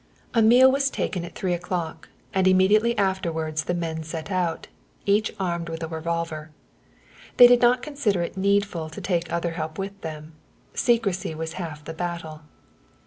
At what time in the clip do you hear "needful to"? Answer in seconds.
8.35-8.99